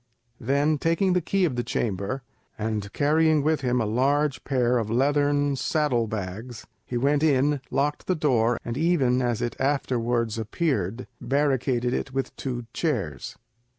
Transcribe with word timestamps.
Then, 0.39 0.79
taking 0.79 1.13
the 1.13 1.21
key 1.21 1.45
of 1.45 1.55
the 1.55 1.61
chamber, 1.63 2.23
and 2.57 2.91
carrying 2.91 3.43
with 3.43 3.61
him 3.61 3.79
a 3.79 3.85
large 3.85 4.43
pair 4.43 4.79
of 4.79 4.89
leathern 4.89 5.55
saddle 5.55 6.07
bags, 6.07 6.65
he 6.87 6.97
went 6.97 7.21
in, 7.21 7.61
locked 7.69 8.07
the 8.07 8.15
door, 8.15 8.57
and 8.65 8.79
even, 8.79 9.21
as 9.21 9.43
it 9.43 9.55
afterwards 9.59 10.39
appeared, 10.39 11.05
barricaded 11.21 11.93
it 11.93 12.11
with 12.15 12.35
two 12.35 12.65
chairs. 12.73 13.37